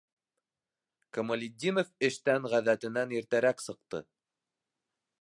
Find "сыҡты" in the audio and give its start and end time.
3.69-4.05